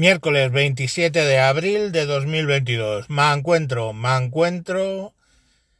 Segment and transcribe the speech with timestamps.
[0.00, 3.10] Miércoles 27 de abril de 2022.
[3.10, 5.12] Me encuentro, me encuentro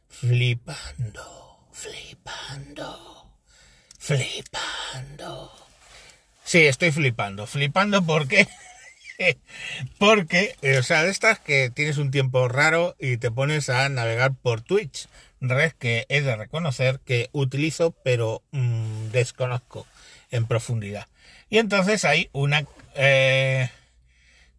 [0.09, 3.33] flipando, flipando,
[3.97, 5.51] flipando.
[6.43, 7.47] Sí, estoy flipando.
[7.47, 8.47] Flipando porque...
[9.97, 13.89] porque, eh, o sea, de estas que tienes un tiempo raro y te pones a
[13.89, 15.07] navegar por Twitch,
[15.39, 19.87] red que he de reconocer que utilizo pero mmm, desconozco
[20.29, 21.07] en profundidad.
[21.49, 22.67] Y entonces hay una...
[22.93, 23.71] Eh,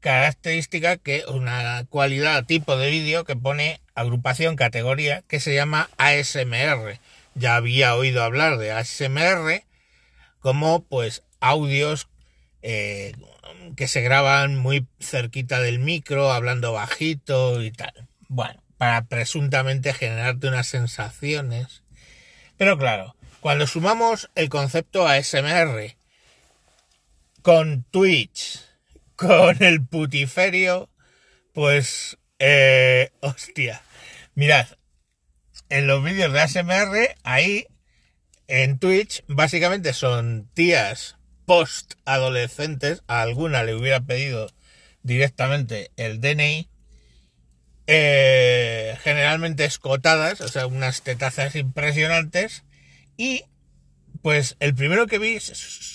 [0.03, 6.99] característica que una cualidad tipo de vídeo que pone agrupación categoría que se llama ASMR.
[7.35, 9.63] Ya había oído hablar de ASMR
[10.41, 12.09] como pues audios
[12.63, 13.15] eh,
[13.77, 17.95] que se graban muy cerquita del micro, hablando bajito y tal.
[18.29, 21.83] Bueno, para presuntamente generarte unas sensaciones.
[22.57, 25.95] Pero claro, cuando sumamos el concepto ASMR
[27.43, 28.72] con Twitch,
[29.23, 30.91] con el putiferio,
[31.55, 33.83] pues, eh, hostia.
[34.35, 34.67] Mirad,
[35.69, 37.67] en los vídeos de ASMR, ahí
[38.49, 44.51] en Twitch, básicamente son tías post-adolescentes, a alguna le hubiera pedido
[45.05, 46.69] directamente el DNI,
[47.87, 52.65] eh, generalmente escotadas, o sea, unas tetazas impresionantes,
[53.17, 53.45] y
[54.21, 55.39] pues el primero que vi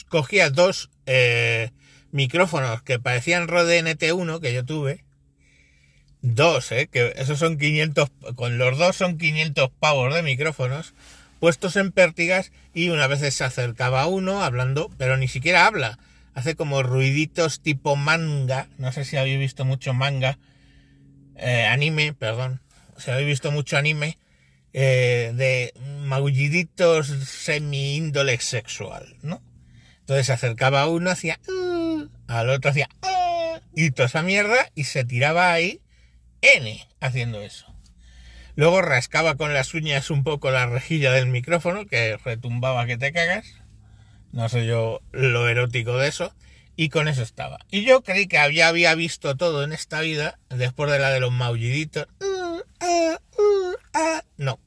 [0.08, 1.72] cogía dos eh,
[2.12, 5.04] micrófonos que parecían Rode NT1 que yo tuve.
[6.22, 6.90] Dos, ¿eh?
[6.92, 10.94] Que esos son 500, con los dos son 500 pavos de micrófonos
[11.40, 16.00] puestos en pértigas y una vez se acercaba uno hablando, pero ni siquiera habla.
[16.34, 18.68] Hace como ruiditos tipo manga.
[18.78, 20.38] No sé si habéis visto mucho manga.
[21.36, 22.62] Eh, anime, perdón.
[22.98, 24.18] Si habéis visto mucho anime.
[24.74, 29.42] Eh, de maulliditos semi índole sexual, ¿no?
[30.02, 31.40] Entonces se acercaba uno, hacía...
[31.48, 31.77] Uh",
[32.28, 32.90] al otro hacía...
[33.02, 35.82] Uh", y toda esa mierda y se tiraba ahí
[36.42, 37.74] N haciendo eso.
[38.56, 43.12] Luego rascaba con las uñas un poco la rejilla del micrófono, que retumbaba que te
[43.12, 43.46] cagas.
[44.32, 46.34] No sé yo lo erótico de eso.
[46.76, 47.60] Y con eso estaba.
[47.72, 51.20] Y yo creí que había, había visto todo en esta vida, después de la de
[51.20, 52.08] los maulliditos.
[54.38, 54.60] No.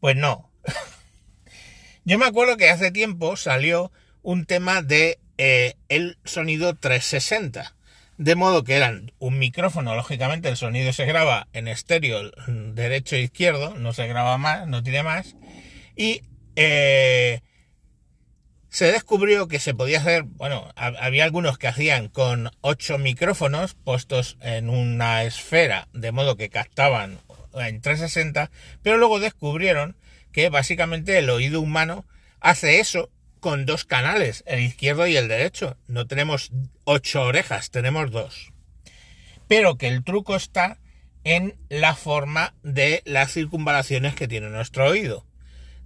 [0.00, 0.50] Pues no.
[2.04, 3.90] yo me acuerdo que hace tiempo salió
[4.22, 7.74] un tema de eh, el sonido 360.
[8.16, 13.22] De modo que eran un micrófono, lógicamente el sonido se graba en estéreo derecho e
[13.22, 15.34] izquierdo, no se graba más, no tiene más.
[15.96, 16.22] Y
[16.54, 17.40] eh,
[18.68, 24.36] se descubrió que se podía hacer, bueno, había algunos que hacían con ocho micrófonos puestos
[24.40, 27.20] en una esfera, de modo que captaban
[27.54, 28.50] en 360,
[28.82, 29.96] pero luego descubrieron
[30.32, 32.04] que básicamente el oído humano
[32.40, 33.10] hace eso
[33.44, 35.76] con dos canales, el izquierdo y el derecho.
[35.86, 36.50] No tenemos
[36.84, 38.54] ocho orejas, tenemos dos.
[39.48, 40.78] Pero que el truco está
[41.24, 45.26] en la forma de las circunvalaciones que tiene nuestro oído.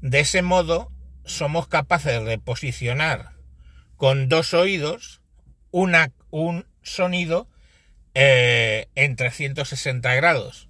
[0.01, 0.93] De ese modo,
[1.25, 3.33] somos capaces de posicionar
[3.97, 5.21] con dos oídos
[5.73, 7.49] un sonido
[8.15, 10.68] eh, en 360 grados.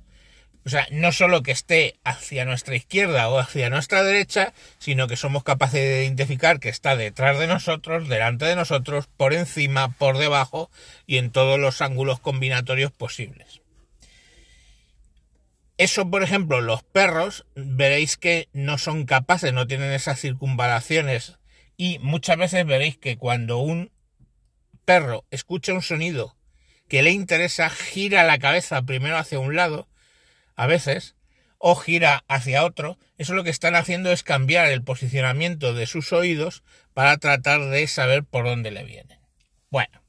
[0.68, 5.16] O sea, no solo que esté hacia nuestra izquierda o hacia nuestra derecha, sino que
[5.16, 10.18] somos capaces de identificar que está detrás de nosotros, delante de nosotros, por encima, por
[10.18, 10.70] debajo
[11.06, 13.62] y en todos los ángulos combinatorios posibles.
[15.78, 21.38] Eso, por ejemplo, los perros, veréis que no son capaces, no tienen esas circunvalaciones
[21.78, 23.90] y muchas veces veréis que cuando un
[24.84, 26.36] perro escucha un sonido
[26.88, 29.88] que le interesa, gira la cabeza primero hacia un lado
[30.58, 31.14] a veces,
[31.58, 36.12] o gira hacia otro, eso lo que están haciendo es cambiar el posicionamiento de sus
[36.12, 36.64] oídos
[36.94, 39.20] para tratar de saber por dónde le vienen.
[39.70, 40.02] Bueno,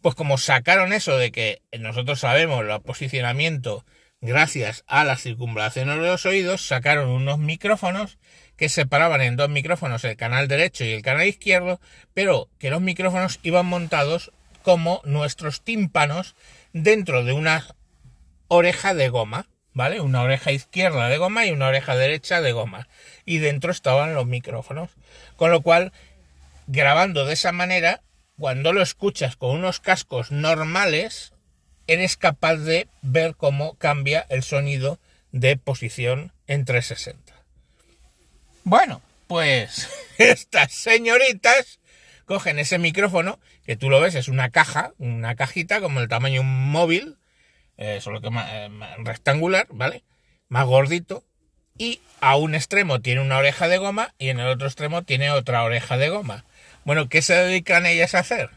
[0.00, 3.84] pues como sacaron eso de que nosotros sabemos el posicionamiento
[4.20, 8.18] gracias a la circunvalación de los oídos, sacaron unos micrófonos
[8.56, 11.80] que separaban en dos micrófonos el canal derecho y el canal izquierdo,
[12.14, 14.30] pero que los micrófonos iban montados
[14.62, 16.36] como nuestros tímpanos
[16.72, 17.66] dentro de una
[18.48, 19.46] oreja de goma.
[19.76, 20.00] ¿Vale?
[20.00, 22.88] Una oreja izquierda de goma y una oreja derecha de goma.
[23.26, 24.88] Y dentro estaban los micrófonos.
[25.36, 25.92] Con lo cual,
[26.66, 28.00] grabando de esa manera,
[28.38, 31.34] cuando lo escuchas con unos cascos normales,
[31.86, 34.98] eres capaz de ver cómo cambia el sonido
[35.30, 37.34] de posición en 360.
[38.64, 41.80] Bueno, pues estas señoritas
[42.24, 46.36] cogen ese micrófono, que tú lo ves, es una caja, una cajita como el tamaño
[46.36, 47.18] de un móvil,
[47.76, 48.68] eh, solo que más, eh,
[48.98, 50.04] rectangular, ¿vale?
[50.48, 51.24] Más gordito.
[51.78, 55.30] Y a un extremo tiene una oreja de goma y en el otro extremo tiene
[55.30, 56.44] otra oreja de goma.
[56.84, 58.50] Bueno, ¿qué se dedican ellas a hacer?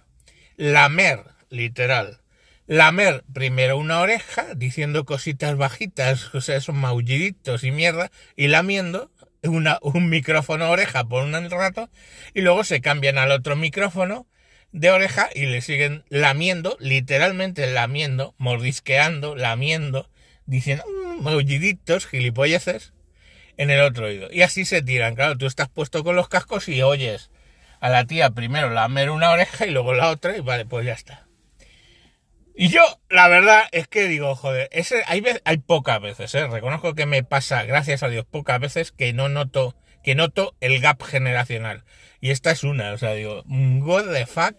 [0.56, 2.19] Lamer literal.
[2.68, 9.12] Lamer primero una oreja, diciendo cositas bajitas, o sea, esos maulliditos y mierda, y lamiendo
[9.42, 11.89] un micrófono oreja por un rato,
[12.33, 14.27] y luego se cambian al otro micrófono
[14.71, 20.10] de oreja y le siguen lamiendo, literalmente lamiendo, mordisqueando, lamiendo,
[20.45, 21.27] diciendo mmm,
[22.10, 22.94] gilipolleces,
[23.57, 24.30] en el otro oído.
[24.31, 25.16] Y así se tiran.
[25.16, 27.30] Claro, tú estás puesto con los cascos y oyes
[27.81, 30.94] a la tía primero lamer una oreja y luego la otra y vale, pues ya
[30.94, 31.27] está.
[32.56, 36.45] Y yo, la verdad es que digo, joder, ese, hay, hay pocas veces, ¿eh?
[36.48, 40.79] reconozco que me pasa, gracias a Dios, pocas veces que no noto, que noto el
[40.79, 41.83] gap generacional.
[42.21, 44.55] Y esta es una, o sea, digo, what the fuck.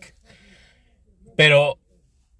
[1.36, 1.78] Pero,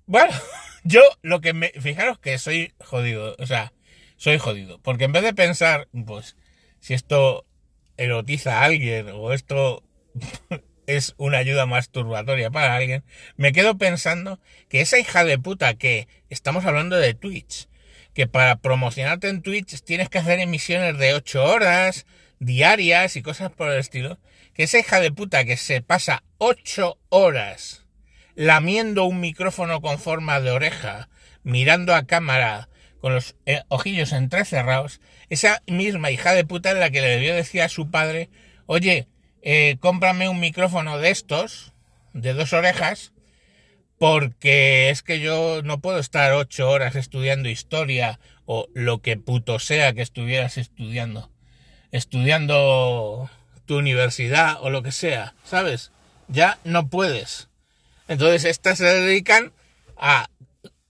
[0.07, 0.33] bueno,
[0.85, 3.73] yo lo que me, fijaros que soy jodido, o sea,
[4.17, 6.37] soy jodido, porque en vez de pensar, pues,
[6.81, 7.47] si esto
[7.97, 9.83] erotiza a alguien o esto
[10.87, 13.05] es una ayuda masturbatoria para alguien,
[13.37, 17.69] me quedo pensando que esa hija de puta que estamos hablando de Twitch,
[18.15, 22.07] que para promocionarte en Twitch tienes que hacer emisiones de 8 horas
[22.41, 24.19] diarias y cosas por el estilo,
[24.55, 27.87] que esa hija de puta que se pasa 8 horas
[28.35, 31.11] lamiendo un micrófono con forma de oreja,
[31.43, 32.71] mirando a cámara,
[33.01, 37.35] con los eh, ojillos entrecerrados, esa misma hija de puta es la que le debió
[37.35, 38.31] decir a su padre,
[38.65, 39.09] oye,
[39.43, 41.75] eh, cómprame un micrófono de estos,
[42.13, 43.13] de dos orejas,
[43.99, 49.59] porque es que yo no puedo estar ocho horas estudiando historia o lo que puto
[49.59, 51.31] sea que estuvieras estudiando.
[51.93, 53.31] Estudiando
[53.67, 55.93] tu universidad o lo que sea, ¿sabes?
[56.29, 57.49] Ya no puedes.
[58.09, 59.53] Entonces estas se dedican
[59.97, 60.29] a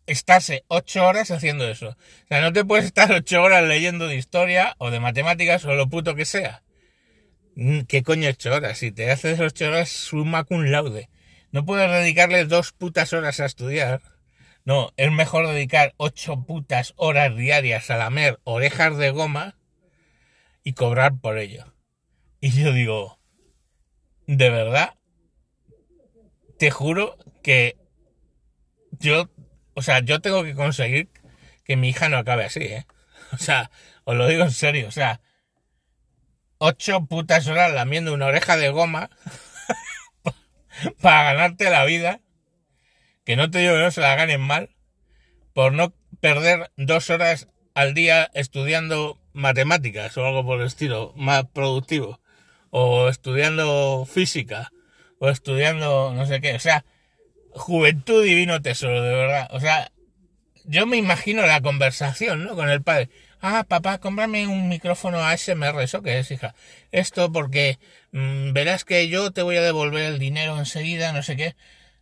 [0.07, 1.91] estarse ocho horas haciendo eso.
[1.91, 5.75] O sea, no te puedes estar ocho horas leyendo de historia o de matemáticas o
[5.75, 6.63] lo puto que sea.
[7.57, 8.79] Mm, ¿Qué coño ocho horas?
[8.79, 11.11] Si te haces ocho horas, suma cum laude.
[11.53, 14.01] No puedes dedicarle dos putas horas a estudiar.
[14.65, 19.57] No, es mejor dedicar ocho putas horas diarias a lamer orejas de goma
[20.63, 21.75] y cobrar por ello.
[22.41, 23.19] Y yo digo,
[24.27, 24.95] de verdad,
[26.59, 27.77] te juro que
[28.93, 29.31] yo
[29.75, 31.09] o sea, yo tengo que conseguir
[31.65, 32.87] que mi hija no acabe así, ¿eh?
[33.33, 33.71] O sea,
[34.05, 35.21] os lo digo en serio, o sea,
[36.59, 39.09] ocho putas horas lamiendo una oreja de goma
[41.01, 42.21] para ganarte la vida,
[43.25, 44.77] que no te digo que no se la ganen mal,
[45.55, 51.45] por no perder dos horas al día estudiando matemáticas o algo por el estilo, más
[51.47, 52.21] productivo,
[52.71, 54.73] o estudiando física,
[55.19, 56.85] o estudiando no sé qué, o sea,
[57.53, 59.49] juventud divino tesoro, de verdad.
[59.53, 59.91] O sea,
[60.65, 62.55] yo me imagino la conversación, ¿no?
[62.55, 63.11] Con el padre.
[63.41, 65.81] Ah, papá, cómprame un micrófono ASMR.
[65.83, 66.55] ¿Eso qué es, hija?
[66.93, 67.79] Esto porque
[68.13, 71.57] mm, verás que yo te voy a devolver el dinero enseguida, no sé qué.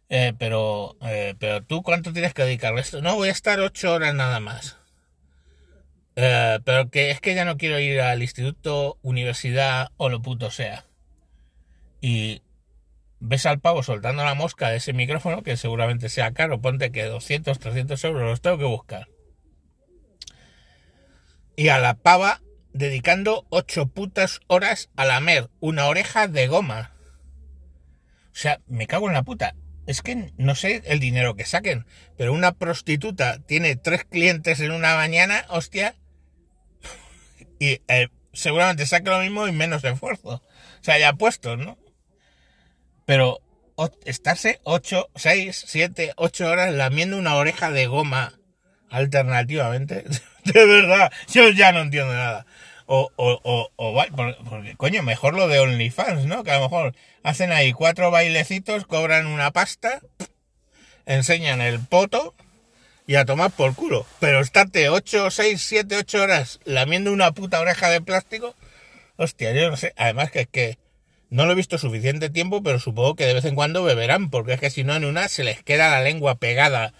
[0.08, 3.02] Eh, pero, eh, pero tú, ¿cuánto tienes que dedicarle esto?
[3.02, 4.77] No, voy a estar ocho horas nada más.
[6.20, 10.50] Eh, pero que es que ya no quiero ir al instituto, universidad o lo puto
[10.50, 10.84] sea.
[12.00, 12.42] Y
[13.20, 17.04] ves al pavo soltando la mosca de ese micrófono, que seguramente sea caro, ponte que
[17.04, 19.08] 200, 300 euros los tengo que buscar.
[21.54, 22.40] Y a la pava
[22.72, 26.94] dedicando 8 putas horas a lamer una oreja de goma.
[28.32, 29.54] O sea, me cago en la puta.
[29.86, 31.86] Es que no sé el dinero que saquen,
[32.16, 35.94] pero una prostituta tiene tres clientes en una mañana, hostia,
[37.58, 40.28] y eh, seguramente saque lo mismo y menos esfuerzo.
[40.28, 41.78] O sea, ya puestos, ¿no?
[43.04, 43.40] Pero
[44.04, 48.34] estarse 8, 6, 7, 8 horas lamiendo una oreja de goma
[48.90, 50.04] alternativamente,
[50.44, 52.46] de verdad, yo ya no entiendo nada.
[52.86, 54.04] O, o, o, o
[54.48, 56.42] porque, coño, mejor lo de OnlyFans, ¿no?
[56.42, 60.00] Que a lo mejor hacen ahí cuatro bailecitos, cobran una pasta,
[61.04, 62.34] enseñan el poto
[63.08, 64.06] y a tomar por culo.
[64.20, 68.54] Pero estarte 8, 6, 7, 8 horas lamiendo una puta oreja de plástico,
[69.16, 69.94] hostia, yo no sé.
[69.96, 70.78] Además que es que
[71.30, 74.52] no lo he visto suficiente tiempo, pero supongo que de vez en cuando beberán, porque
[74.52, 76.92] es que si no en una se les queda la lengua pegada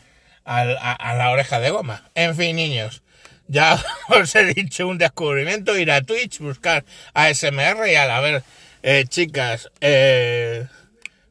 [0.47, 2.11] a, la oreja de goma.
[2.15, 3.03] En fin, niños,
[3.47, 8.43] ya os he dicho un descubrimiento, ir a Twitch, buscar ASMR y a la ver
[8.83, 10.69] eh, chicas eh,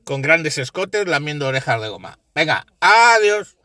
[0.04, 2.20] con grandes escotes lamiendo orejas de goma.
[2.36, 3.57] Venga, adiós.